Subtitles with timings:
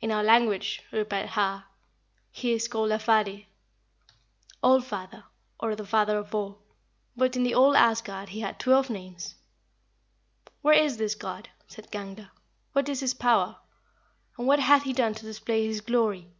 [0.00, 1.66] "In our language," replied Har,
[2.32, 3.46] "he is called Alfadir
[4.60, 5.22] (All Father,
[5.60, 6.58] or the Father of all);
[7.16, 9.36] but in the old Asgard he had twelve names."
[10.62, 12.32] "Where is this God?" said Gangler;
[12.72, 13.56] "what is his power?
[14.36, 16.32] and what hath he done to display his glory?"